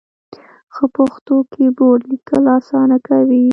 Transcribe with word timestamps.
ښه 0.73 0.85
پښتو 0.95 1.35
کېبورډ، 1.51 2.01
لیکل 2.11 2.43
اسانه 2.57 2.97
کوي. 3.07 3.45